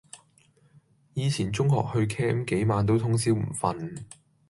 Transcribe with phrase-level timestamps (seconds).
[1.13, 4.01] 以前中學去 camp 幾晚都通宵唔瞓